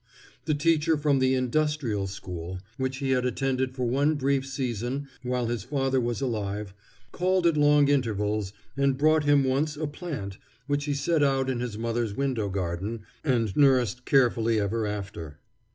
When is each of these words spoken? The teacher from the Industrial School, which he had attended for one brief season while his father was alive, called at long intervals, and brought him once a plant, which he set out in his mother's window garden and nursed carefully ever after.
The 0.45 0.55
teacher 0.55 0.97
from 0.97 1.19
the 1.19 1.35
Industrial 1.35 2.07
School, 2.07 2.57
which 2.77 2.97
he 2.97 3.11
had 3.11 3.23
attended 3.23 3.75
for 3.75 3.85
one 3.87 4.15
brief 4.15 4.47
season 4.47 5.07
while 5.21 5.45
his 5.45 5.61
father 5.63 6.01
was 6.01 6.21
alive, 6.21 6.73
called 7.11 7.45
at 7.45 7.55
long 7.55 7.87
intervals, 7.87 8.51
and 8.75 8.97
brought 8.97 9.25
him 9.25 9.43
once 9.43 9.77
a 9.77 9.85
plant, 9.85 10.39
which 10.65 10.85
he 10.85 10.95
set 10.95 11.21
out 11.21 11.51
in 11.51 11.59
his 11.59 11.77
mother's 11.77 12.15
window 12.15 12.49
garden 12.49 13.01
and 13.23 13.55
nursed 13.55 14.03
carefully 14.05 14.59
ever 14.59 14.87
after. 14.87 15.37